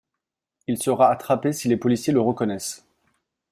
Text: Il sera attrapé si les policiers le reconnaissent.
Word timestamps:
Il 0.65 0.81
sera 0.81 1.11
attrapé 1.11 1.53
si 1.53 1.67
les 1.67 1.77
policiers 1.77 2.11
le 2.11 2.19
reconnaissent. 2.21 2.87